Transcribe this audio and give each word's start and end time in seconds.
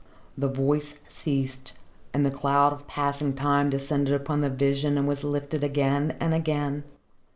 The 0.35 0.47
voice 0.47 0.95
ceased 1.09 1.73
and 2.11 2.25
the 2.25 2.31
cloud 2.31 2.73
of 2.73 2.87
passing 2.87 3.33
time 3.35 3.69
descended 3.69 4.15
upon 4.15 4.41
the 4.41 4.49
vision 4.49 4.97
and 4.97 5.07
was 5.07 5.23
lifted 5.23 5.63
again 5.63 6.17
and 6.19 6.33
again. 6.33 6.83